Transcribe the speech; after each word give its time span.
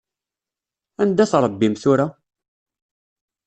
Anda-t 1.01 1.33
Ṛebbi-m 1.43 1.75
tura? 1.81 2.07